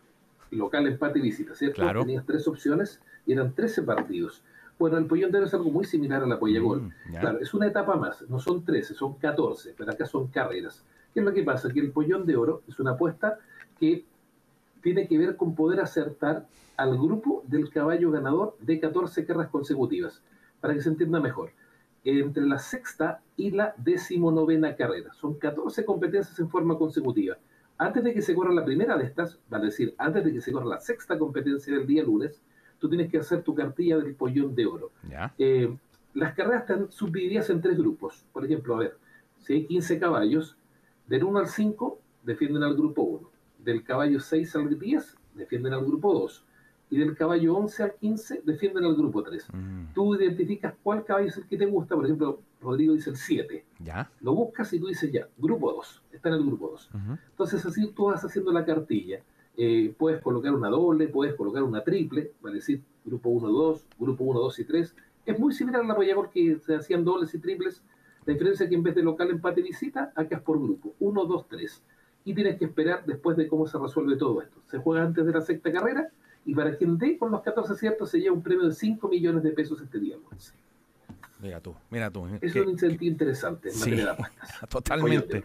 Local, 0.50 0.86
empate 0.86 1.18
y 1.18 1.22
visita, 1.22 1.54
¿cierto? 1.54 1.76
Claro. 1.76 2.00
Tenías 2.00 2.24
tres 2.24 2.46
opciones 2.46 3.00
y 3.26 3.32
eran 3.32 3.54
13 3.54 3.82
partidos. 3.82 4.42
Bueno, 4.78 4.96
el 4.96 5.06
pollón 5.06 5.32
de 5.32 5.38
oro 5.38 5.46
es 5.46 5.54
algo 5.54 5.70
muy 5.70 5.84
similar 5.84 6.22
a 6.22 6.26
la 6.26 6.38
pollagol. 6.38 6.82
Mm, 6.82 7.16
claro, 7.18 7.38
es 7.40 7.52
una 7.52 7.66
etapa 7.66 7.96
más, 7.96 8.22
no 8.28 8.38
son 8.38 8.64
13, 8.64 8.94
son 8.94 9.14
14, 9.14 9.74
pero 9.76 9.90
acá 9.90 10.06
son 10.06 10.28
carreras. 10.28 10.84
¿Qué 11.12 11.20
es 11.20 11.26
lo 11.26 11.32
que 11.32 11.42
pasa? 11.42 11.70
Que 11.70 11.80
el 11.80 11.90
pollón 11.90 12.26
de 12.26 12.36
oro 12.36 12.62
es 12.68 12.78
una 12.78 12.92
apuesta 12.92 13.38
que 13.78 14.04
tiene 14.82 15.08
que 15.08 15.18
ver 15.18 15.36
con 15.36 15.54
poder 15.54 15.80
acertar 15.80 16.46
al 16.76 16.96
grupo 16.96 17.42
del 17.46 17.70
caballo 17.70 18.12
ganador 18.12 18.56
de 18.60 18.78
14 18.78 19.26
carreras 19.26 19.50
consecutivas, 19.50 20.22
para 20.60 20.74
que 20.74 20.80
se 20.80 20.88
entienda 20.88 21.18
mejor. 21.18 21.50
Entre 22.04 22.46
la 22.46 22.58
sexta 22.58 23.20
y 23.36 23.50
la 23.50 23.74
decimonovena 23.76 24.76
carrera. 24.76 25.12
Son 25.12 25.34
14 25.34 25.84
competencias 25.84 26.38
en 26.38 26.48
forma 26.48 26.78
consecutiva. 26.78 27.36
Antes 27.78 28.02
de 28.02 28.12
que 28.12 28.22
se 28.22 28.34
corra 28.34 28.52
la 28.52 28.64
primera 28.64 28.96
de 28.96 29.04
estas, 29.04 29.38
vale 29.48 29.66
decir, 29.66 29.94
antes 29.98 30.24
de 30.24 30.32
que 30.32 30.40
se 30.40 30.50
corra 30.50 30.66
la 30.66 30.80
sexta 30.80 31.16
competencia 31.16 31.72
del 31.72 31.86
día 31.86 32.02
lunes, 32.02 32.42
tú 32.78 32.88
tienes 32.88 33.10
que 33.10 33.18
hacer 33.18 33.42
tu 33.42 33.54
cartilla 33.54 33.98
del 33.98 34.14
pollón 34.14 34.54
de 34.54 34.66
oro. 34.66 34.90
Eh, 35.38 35.76
las 36.14 36.34
carreras 36.34 36.62
están 36.62 36.90
subdivididas 36.90 37.50
en 37.50 37.60
tres 37.60 37.78
grupos. 37.78 38.24
Por 38.32 38.44
ejemplo, 38.44 38.74
a 38.74 38.78
ver, 38.78 38.96
si 39.38 39.52
hay 39.54 39.66
15 39.66 39.98
caballos, 40.00 40.56
del 41.06 41.24
1 41.24 41.38
al 41.38 41.46
5 41.46 41.98
defienden 42.24 42.64
al 42.64 42.74
grupo 42.74 43.02
1, 43.02 43.30
del 43.64 43.84
caballo 43.84 44.20
6 44.20 44.56
al 44.56 44.78
10 44.78 45.16
defienden 45.34 45.72
al 45.72 45.84
grupo 45.84 46.12
2, 46.12 46.44
y 46.90 46.98
del 46.98 47.16
caballo 47.16 47.56
11 47.56 47.82
al 47.82 47.94
15 47.94 48.42
defienden 48.44 48.84
al 48.84 48.96
grupo 48.96 49.22
3. 49.22 49.46
Mm. 49.52 49.84
Tú 49.94 50.16
identificas 50.16 50.74
cuál 50.82 51.04
caballo 51.04 51.28
es 51.28 51.36
el 51.36 51.46
que 51.46 51.56
te 51.56 51.66
gusta, 51.66 51.94
por 51.94 52.04
ejemplo, 52.04 52.40
Rodrigo 52.60 52.94
dice 52.94 53.10
el 53.10 53.16
7. 53.16 53.64
¿Ya? 53.80 54.10
Lo 54.20 54.34
buscas 54.34 54.72
y 54.72 54.80
tú 54.80 54.88
dices 54.88 55.12
ya, 55.12 55.28
grupo 55.38 55.72
2, 55.72 56.02
está 56.18 56.28
en 56.28 56.36
el 56.36 56.44
grupo 56.44 56.68
2. 56.68 56.90
Entonces 57.30 57.64
así 57.64 57.88
tú 57.88 58.06
vas 58.06 58.24
haciendo 58.24 58.52
la 58.52 58.64
cartilla 58.64 59.22
eh, 59.60 59.92
puedes 59.98 60.22
colocar 60.22 60.54
una 60.54 60.68
doble, 60.68 61.08
puedes 61.08 61.34
colocar 61.34 61.64
una 61.64 61.82
triple, 61.82 62.30
vale 62.40 62.56
decir, 62.56 62.80
grupo 63.04 63.28
1, 63.30 63.48
2, 63.48 63.86
grupo 63.98 64.22
1, 64.22 64.38
2 64.38 64.58
y 64.60 64.64
3. 64.64 64.94
Es 65.26 65.38
muy 65.38 65.52
similar 65.52 65.82
a 65.82 65.84
la 65.84 65.94
Voyager 65.94 66.30
que 66.30 66.60
se 66.60 66.76
hacían 66.76 67.04
dobles 67.04 67.34
y 67.34 67.40
triples. 67.40 67.82
La 68.24 68.34
diferencia 68.34 68.64
es 68.64 68.70
que 68.70 68.76
en 68.76 68.84
vez 68.84 68.94
de 68.94 69.02
local, 69.02 69.30
empate, 69.30 69.60
visita, 69.60 70.12
acá 70.14 70.36
es 70.36 70.42
por 70.42 70.62
grupo, 70.62 70.94
1, 71.00 71.24
2, 71.24 71.48
3. 71.48 71.82
Y 72.24 72.34
tienes 72.34 72.56
que 72.56 72.66
esperar 72.66 73.04
después 73.04 73.36
de 73.36 73.48
cómo 73.48 73.66
se 73.66 73.78
resuelve 73.78 74.16
todo 74.16 74.40
esto. 74.40 74.60
Se 74.66 74.78
juega 74.78 75.02
antes 75.02 75.26
de 75.26 75.32
la 75.32 75.40
sexta 75.40 75.72
carrera 75.72 76.08
y 76.46 76.54
para 76.54 76.76
quien 76.76 76.96
dé 76.96 77.18
con 77.18 77.32
los 77.32 77.42
14 77.42 77.72
aciertos 77.72 78.10
se 78.10 78.20
lleva 78.20 78.36
un 78.36 78.44
premio 78.44 78.68
de 78.68 78.74
5 78.74 79.08
millones 79.08 79.42
de 79.42 79.50
pesos 79.50 79.80
este 79.80 79.98
día. 79.98 80.16
Mira 81.40 81.60
tú, 81.60 81.74
mira 81.90 82.10
tú. 82.10 82.26
Es 82.40 82.54
un 82.56 82.70
incentivo 82.70 83.12
interesante 83.12 83.70
en 83.70 83.96
de 83.96 84.06
Totalmente, 84.68 85.44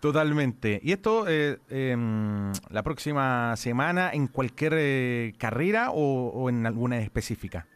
totalmente. 0.00 0.80
¿Y 0.82 0.92
esto 0.92 1.24
eh, 1.28 1.58
em, 1.68 2.52
la 2.70 2.82
próxima 2.84 3.56
semana 3.56 4.10
en 4.12 4.28
cualquier 4.28 4.74
eh, 4.76 5.32
carrera 5.38 5.90
o, 5.90 6.48
en 6.48 6.64
alguna 6.64 7.00
específica? 7.00 7.66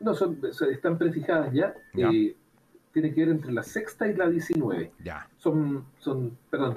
No, 0.00 0.14
son, 0.14 0.38
están 0.70 0.98
prefijadas 0.98 1.52
ya. 1.54 1.74
Eh, 1.94 2.36
tiene 2.92 3.12
que 3.14 3.20
ver 3.22 3.30
entre 3.30 3.52
la 3.52 3.62
sexta 3.62 4.06
y 4.06 4.14
la 4.14 4.28
19. 4.28 4.92
Ya. 5.02 5.28
Son, 5.38 5.86
son 5.98 6.36
perdón, 6.50 6.76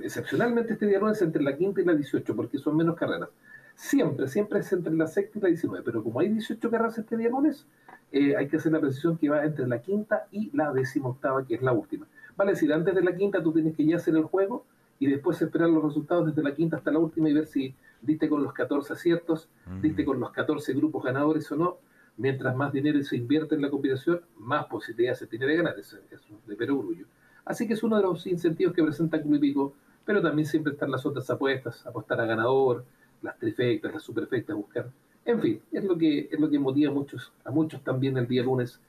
excepcionalmente 0.00 0.72
este 0.72 0.86
día 0.86 1.00
no 1.00 1.10
es 1.10 1.20
entre 1.20 1.42
la 1.42 1.56
quinta 1.56 1.82
y 1.82 1.84
la 1.84 1.94
18 1.94 2.34
porque 2.34 2.58
son 2.58 2.76
menos 2.78 2.96
carreras. 2.96 3.28
Siempre, 3.74 4.26
siempre 4.28 4.60
es 4.60 4.72
entre 4.72 4.94
la 4.94 5.06
sexta 5.06 5.38
y 5.38 5.42
la 5.42 5.48
19, 5.48 5.84
pero 5.84 6.02
como 6.02 6.20
hay 6.20 6.28
18 6.28 6.70
carreras 6.70 6.98
este 6.98 7.16
día 7.16 7.28
lunes, 7.28 7.66
eh, 8.12 8.36
hay 8.36 8.46
que 8.46 8.56
hacer 8.56 8.72
la 8.72 8.80
precisión 8.80 9.16
que 9.16 9.28
va 9.28 9.44
entre 9.44 9.66
la 9.66 9.80
quinta 9.80 10.26
y 10.30 10.54
la 10.56 10.72
decimoctava, 10.72 11.46
que 11.46 11.54
es 11.54 11.62
la 11.62 11.72
última. 11.72 12.06
Vale 12.36 12.52
decir, 12.52 12.72
antes 12.72 12.94
de 12.94 13.02
la 13.02 13.16
quinta 13.16 13.42
tú 13.42 13.52
tienes 13.52 13.74
que 13.74 13.84
ya 13.84 13.96
hacer 13.96 14.14
el 14.16 14.24
juego 14.24 14.64
y 14.98 15.06
después 15.06 15.40
esperar 15.40 15.70
los 15.70 15.82
resultados 15.82 16.26
desde 16.26 16.42
la 16.42 16.54
quinta 16.54 16.76
hasta 16.76 16.90
la 16.90 16.98
última 16.98 17.28
y 17.28 17.32
ver 17.32 17.46
si 17.46 17.74
diste 18.02 18.28
con 18.28 18.42
los 18.42 18.52
14 18.52 18.92
aciertos, 18.92 19.48
mm. 19.66 19.80
diste 19.80 20.04
con 20.04 20.20
los 20.20 20.30
14 20.30 20.74
grupos 20.74 21.04
ganadores 21.04 21.50
o 21.52 21.56
no. 21.56 21.78
Mientras 22.18 22.54
más 22.54 22.72
dinero 22.72 23.02
se 23.02 23.16
invierte 23.16 23.54
en 23.54 23.62
la 23.62 23.70
combinación, 23.70 24.20
más 24.38 24.66
posibilidades 24.66 25.18
se 25.18 25.26
tiene 25.26 25.46
de 25.46 25.56
ganar. 25.56 25.78
Eso 25.78 25.96
es 26.10 26.20
de 26.46 26.56
perogrullo. 26.56 27.06
Así 27.44 27.66
que 27.66 27.72
es 27.72 27.82
uno 27.82 27.96
de 27.96 28.02
los 28.02 28.26
incentivos 28.26 28.74
que 28.74 28.82
presenta 28.82 29.20
Club 29.20 29.34
Hípico, 29.34 29.74
pero 30.04 30.20
también 30.20 30.46
siempre 30.46 30.74
están 30.74 30.90
las 30.90 31.04
otras 31.06 31.28
apuestas, 31.30 31.84
apostar 31.86 32.20
a 32.20 32.26
ganador, 32.26 32.84
las 33.22 33.38
trifectas, 33.38 33.92
las 33.92 34.02
superfectas, 34.02 34.54
buscar 34.54 34.90
en 35.24 35.40
fin, 35.40 35.60
es 35.72 35.84
lo 35.84 35.96
que, 35.96 36.28
es 36.30 36.40
lo 36.40 36.50
que 36.50 36.58
motiva 36.58 36.90
a 36.90 36.94
muchos, 36.94 37.32
a 37.44 37.50
muchos 37.50 37.82
también 37.82 38.16
el 38.16 38.26
día 38.26 38.42
lunes 38.42 38.80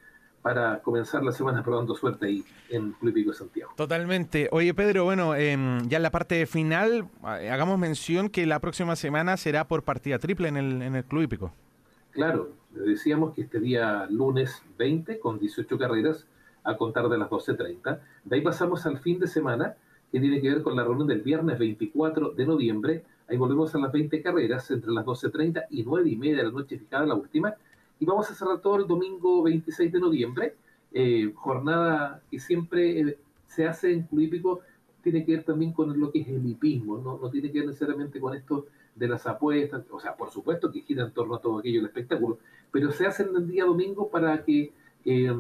para 0.42 0.82
comenzar 0.82 1.24
la 1.24 1.32
semana 1.32 1.64
probando 1.64 1.96
suerte 1.96 2.26
ahí 2.26 2.44
en 2.70 2.92
Club 2.94 3.14
de 3.14 3.34
Santiago. 3.34 3.72
Totalmente. 3.78 4.50
Oye, 4.52 4.74
Pedro, 4.74 5.06
bueno, 5.06 5.36
em, 5.36 5.88
ya 5.88 5.98
en 5.98 6.04
la 6.04 6.12
parte 6.12 6.46
final, 6.46 7.08
eh, 7.40 7.50
hagamos 7.50 7.80
mención 7.80 8.30
que 8.30 8.46
la 8.46 8.60
próxima 8.60 8.98
semana 8.98 9.38
será 9.38 9.68
por 9.68 9.84
partida 9.84 10.20
triple 10.20 10.50
en 10.50 10.58
el, 10.58 10.82
en 10.82 10.96
el 10.96 11.06
Club 11.06 11.24
Hípico. 11.24 11.54
Claro, 12.12 12.52
decíamos 12.72 13.34
que 13.34 13.42
este 13.42 13.60
día 13.60 14.06
lunes 14.10 14.62
20, 14.78 15.20
con 15.20 15.40
18 15.40 15.78
carreras, 15.78 16.26
a 16.66 16.76
contar 16.76 17.08
de 17.08 17.18
las 17.18 17.30
12.30. 17.30 18.00
De 18.26 18.36
ahí 18.36 18.42
pasamos 18.42 18.86
al 18.86 19.00
fin 19.00 19.20
de 19.20 19.28
semana, 19.28 19.76
que 20.12 20.20
tiene 20.20 20.42
que 20.42 20.50
ver 20.50 20.62
con 20.62 20.76
la 20.76 20.84
reunión 20.84 21.08
del 21.08 21.22
viernes 21.22 21.58
24 21.58 22.32
de 22.32 22.46
noviembre, 22.46 23.04
Ahí 23.28 23.38
volvemos 23.38 23.74
a 23.74 23.80
las 23.80 23.92
20 23.92 24.22
carreras 24.22 24.70
entre 24.72 24.92
las 24.92 25.06
12.30 25.06 25.66
y 25.70 25.84
9 25.84 26.10
y 26.10 26.16
media 26.16 26.38
de 26.38 26.44
la 26.44 26.52
noche 26.52 26.78
fijada 26.78 27.06
la 27.06 27.16
última. 27.16 27.54
Y 28.00 28.06
vamos 28.06 28.30
a 28.30 28.36
cerrar 28.36 28.60
todo 28.60 28.78
el 28.78 28.88
domingo 28.88 29.44
26 29.44 29.92
de 29.92 30.00
noviembre. 30.00 30.56
Eh, 30.94 31.32
jornada 31.36 32.22
que 32.30 32.40
siempre 32.40 33.00
eh, 33.00 33.18
se 33.48 33.66
hace 33.66 33.94
en 33.94 34.04
Club 34.04 34.62
tiene 35.02 35.26
que 35.26 35.34
ver 35.34 35.44
también 35.44 35.74
con 35.74 36.00
lo 36.00 36.12
que 36.12 36.22
es 36.22 36.28
el 36.28 36.46
hipismo, 36.48 36.98
¿no? 36.98 37.20
no 37.22 37.30
tiene 37.30 37.52
que 37.52 37.60
ver 37.60 37.68
necesariamente 37.68 38.20
con 38.20 38.36
esto 38.36 38.68
de 38.96 39.08
las 39.08 39.28
apuestas, 39.28 39.84
o 39.92 40.00
sea, 40.00 40.16
por 40.16 40.30
supuesto 40.32 40.72
que 40.72 40.82
gira 40.82 41.04
en 41.04 41.12
torno 41.12 41.36
a 41.36 41.42
todo 41.42 41.60
aquello 41.60 41.82
el 41.82 41.88
espectáculo, 41.88 42.38
pero 42.72 42.92
se 42.92 43.06
hace 43.06 43.24
en 43.24 43.36
el 43.36 43.48
día 43.48 43.66
domingo 43.66 44.10
para 44.10 44.44
que 44.44 44.72
eh, 45.04 45.36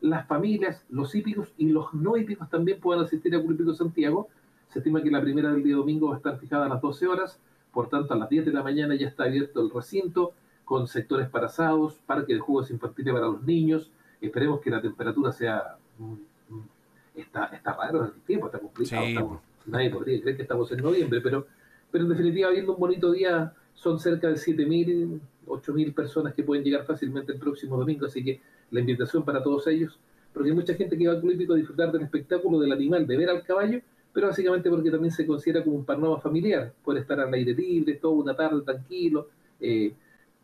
las 0.00 0.26
familias, 0.26 0.84
los 0.90 1.14
hípicos 1.14 1.52
y 1.56 1.68
los 1.68 1.94
no 1.94 2.16
hípicos 2.16 2.50
también 2.50 2.80
puedan 2.80 3.04
asistir 3.04 3.34
a 3.34 3.42
Club 3.42 3.74
Santiago, 3.74 4.28
se 4.68 4.78
estima 4.78 5.02
que 5.02 5.10
la 5.10 5.20
primera 5.20 5.50
del 5.50 5.62
día 5.62 5.76
domingo 5.76 6.08
va 6.08 6.14
a 6.14 6.16
estar 6.18 6.38
fijada 6.38 6.66
a 6.66 6.68
las 6.68 6.80
12 6.80 7.06
horas, 7.06 7.38
por 7.72 7.88
tanto 7.88 8.14
a 8.14 8.16
las 8.16 8.28
10 8.28 8.46
de 8.46 8.52
la 8.52 8.62
mañana 8.62 8.94
ya 8.94 9.08
está 9.08 9.24
abierto 9.24 9.60
el 9.60 9.70
recinto 9.70 10.32
con 10.64 10.88
sectores 10.88 11.28
para 11.28 11.46
asados, 11.46 11.94
parque 12.06 12.34
de 12.34 12.40
juegos 12.40 12.70
infantiles 12.70 13.14
para 13.14 13.26
los 13.26 13.42
niños. 13.42 13.90
Esperemos 14.20 14.60
que 14.60 14.70
la 14.70 14.82
temperatura 14.82 15.32
sea... 15.32 15.76
Mm, 15.98 16.12
mm, 16.54 16.68
está, 17.14 17.46
está 17.46 17.74
raro 17.74 18.04
el 18.04 18.12
tiempo, 18.22 18.46
está 18.46 18.58
complicado. 18.58 19.40
nadie 19.66 19.90
podría 19.90 20.20
creer 20.20 20.36
que 20.36 20.42
estamos 20.42 20.70
en 20.72 20.82
noviembre, 20.82 21.20
pero, 21.20 21.46
pero 21.90 22.04
en 22.04 22.10
definitiva, 22.10 22.50
viendo 22.50 22.74
un 22.74 22.80
bonito 22.80 23.12
día, 23.12 23.52
son 23.74 24.00
cerca 24.00 24.28
de 24.28 24.34
7.000, 24.34 25.20
8.000 25.46 25.94
personas 25.94 26.34
que 26.34 26.42
pueden 26.42 26.64
llegar 26.64 26.84
fácilmente 26.84 27.32
el 27.32 27.38
próximo 27.38 27.76
domingo, 27.76 28.06
así 28.06 28.24
que 28.24 28.40
la 28.70 28.80
invitación 28.80 29.24
para 29.24 29.42
todos 29.42 29.66
ellos, 29.68 29.98
porque 30.32 30.50
hay 30.50 30.54
mucha 30.56 30.74
gente 30.74 30.98
que 30.98 31.06
va 31.06 31.14
al 31.14 31.20
Club 31.20 31.52
a 31.52 31.54
disfrutar 31.54 31.92
del 31.92 32.02
espectáculo 32.02 32.58
del 32.58 32.72
animal, 32.72 33.06
de 33.06 33.16
ver 33.16 33.30
al 33.30 33.42
caballo, 33.42 33.80
pero 34.16 34.28
básicamente 34.28 34.70
porque 34.70 34.90
también 34.90 35.12
se 35.12 35.26
considera 35.26 35.62
como 35.62 35.76
un 35.76 35.84
parnova 35.84 36.18
familiar, 36.18 36.72
puede 36.82 37.00
estar 37.00 37.20
al 37.20 37.34
aire 37.34 37.52
libre, 37.52 37.96
toda 37.96 38.14
una 38.14 38.34
tarde 38.34 38.62
tranquilo, 38.62 39.28
eh, 39.60 39.92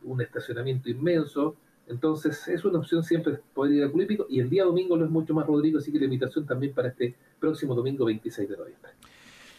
un 0.03 0.21
estacionamiento 0.21 0.91
inmenso, 0.91 1.57
entonces 1.89 2.49
es 2.49 2.67
una 2.67 2.81
opción 2.81 3.03
siempre 3.03 3.39
poder 3.55 3.73
ir 3.73 3.85
al 3.85 3.91
Club 3.91 4.27
y 4.29 4.41
el 4.41 4.51
día 4.51 4.65
domingo 4.65 4.95
lo 4.95 5.07
es 5.07 5.11
mucho 5.11 5.33
más 5.33 5.47
Rodrigo, 5.47 5.79
así 5.79 5.91
que 5.91 5.99
la 5.99 6.05
invitación 6.05 6.45
también 6.45 6.75
para 6.75 6.89
este 6.89 7.15
próximo 7.41 7.75
domingo 7.75 8.05
26 8.05 8.47
de 8.47 8.57
noviembre. 8.59 8.91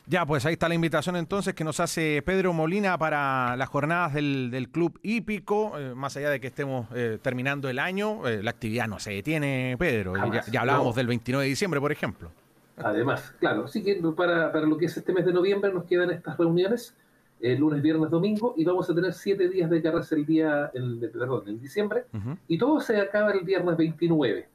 Ya, 0.05 0.27
pues 0.27 0.45
ahí 0.45 0.53
está 0.53 0.69
la 0.69 0.75
invitación 0.75 1.15
entonces 1.15 1.55
que 1.55 1.63
nos 1.63 1.79
hace 1.79 2.21
Pedro 2.21 2.53
Molina 2.53 2.99
para 2.99 3.57
las 3.57 3.67
jornadas 3.67 4.13
del, 4.13 4.69
Club 4.71 4.99
Hípico, 5.01 5.79
eh, 5.79 5.95
más 5.95 6.15
allá 6.17 6.29
de 6.29 6.39
que 6.39 6.47
estemos 6.47 6.85
eh, 6.93 7.17
terminando 7.19 7.67
el 7.67 7.79
año, 7.79 8.21
la 8.29 8.51
actividad 8.51 8.87
no 8.87 8.99
se 8.99 9.09
detiene, 9.09 9.75
Pedro, 9.79 10.13
ya, 10.51 10.61
hablábamos 10.61 10.95
del 10.95 11.07
29 11.07 11.45
de 11.45 11.49
diciembre, 11.49 11.79
por 11.79 11.91
ejemplo. 11.91 12.29
Además, 12.77 13.33
claro, 13.39 13.65
así 13.65 13.83
que 13.83 13.95
para, 14.15 14.51
para, 14.51 14.65
lo 14.65 14.77
que 14.77 14.85
es 14.85 14.97
este 14.97 15.13
mes 15.13 15.25
de 15.25 15.33
noviembre 15.33 15.71
nos 15.71 15.83
quedan 15.85 16.09
estas 16.09 16.37
reuniones, 16.37 16.95
el 17.39 17.59
lunes, 17.59 17.81
viernes, 17.81 18.09
domingo, 18.09 18.55
y 18.57 18.63
vamos 18.63 18.89
a 18.89 18.95
tener 18.95 19.13
siete 19.13 19.49
días 19.49 19.69
de 19.69 19.81
carreras 19.81 20.11
el 20.11 20.25
día, 20.25 20.71
el, 20.73 21.09
perdón, 21.11 21.43
en 21.47 21.59
diciembre, 21.59 22.05
y 22.47 22.57
todo 22.57 22.79
se 22.79 22.99
acaba 22.99 23.31
el 23.31 23.41
viernes 23.41 23.77
29. 23.77 24.47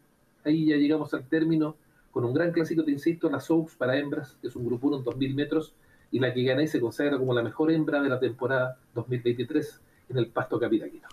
Ahí 0.44 0.66
ya 0.66 0.76
llegamos 0.76 1.12
al 1.14 1.24
término 1.28 1.76
con 2.10 2.24
un 2.24 2.34
gran 2.34 2.50
clásico, 2.50 2.82
te 2.82 2.90
insisto, 2.90 3.30
las 3.30 3.50
Oaks 3.50 3.76
para 3.76 3.96
hembras, 3.96 4.36
que 4.40 4.48
es 4.48 4.56
un 4.56 4.66
grupo 4.66 4.88
1 4.88 4.98
en 4.98 5.04
2000 5.04 5.34
metros, 5.34 5.74
y 6.10 6.18
la 6.18 6.32
que 6.32 6.42
gana 6.42 6.62
y 6.62 6.66
se 6.66 6.80
consagra 6.80 7.18
como 7.18 7.34
la 7.34 7.42
mejor 7.42 7.70
hembra 7.70 8.00
de 8.00 8.08
la 8.08 8.18
temporada 8.18 8.78
2023 8.94 9.80
en 10.08 10.18
el 10.18 10.26
pasto 10.28 10.58
capitaquino. 10.58 11.06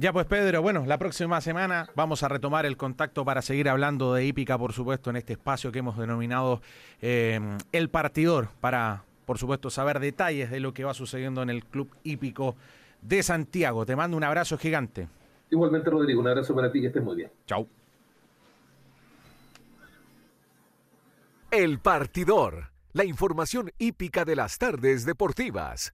Ya 0.00 0.12
pues 0.12 0.26
Pedro, 0.26 0.62
bueno, 0.62 0.86
la 0.86 0.96
próxima 0.96 1.40
semana 1.40 1.88
vamos 1.96 2.22
a 2.22 2.28
retomar 2.28 2.64
el 2.66 2.76
contacto 2.76 3.24
para 3.24 3.42
seguir 3.42 3.68
hablando 3.68 4.14
de 4.14 4.24
hípica, 4.24 4.56
por 4.56 4.72
supuesto, 4.72 5.10
en 5.10 5.16
este 5.16 5.32
espacio 5.32 5.72
que 5.72 5.80
hemos 5.80 5.98
denominado 5.98 6.62
eh, 7.02 7.40
El 7.72 7.88
Partidor, 7.90 8.46
para, 8.60 9.02
por 9.26 9.38
supuesto, 9.38 9.70
saber 9.70 9.98
detalles 9.98 10.52
de 10.52 10.60
lo 10.60 10.72
que 10.72 10.84
va 10.84 10.94
sucediendo 10.94 11.42
en 11.42 11.50
el 11.50 11.64
Club 11.64 11.90
Hípico 12.04 12.54
de 13.02 13.24
Santiago. 13.24 13.84
Te 13.86 13.96
mando 13.96 14.16
un 14.16 14.22
abrazo 14.22 14.56
gigante. 14.56 15.08
Igualmente, 15.50 15.90
Rodrigo, 15.90 16.20
un 16.20 16.28
abrazo 16.28 16.54
para 16.54 16.70
ti, 16.70 16.80
que 16.80 16.86
estés 16.86 17.02
muy 17.02 17.16
bien. 17.16 17.32
Chau. 17.48 17.66
El 21.50 21.80
Partidor, 21.80 22.70
la 22.92 23.04
información 23.04 23.72
hípica 23.78 24.24
de 24.24 24.36
las 24.36 24.58
tardes 24.58 25.04
deportivas. 25.04 25.92